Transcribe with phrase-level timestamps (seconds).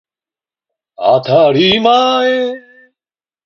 [0.97, 2.59] あたりまえ